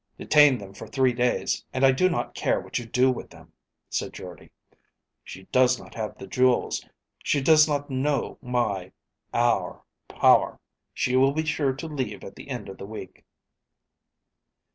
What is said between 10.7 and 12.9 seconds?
she will be sure to leave at the end of the